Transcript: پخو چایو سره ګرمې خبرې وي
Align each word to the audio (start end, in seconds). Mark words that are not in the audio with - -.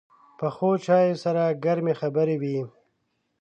پخو 0.37 0.69
چایو 0.85 1.15
سره 1.23 1.43
ګرمې 1.63 1.93
خبرې 2.01 2.35
وي 2.41 2.57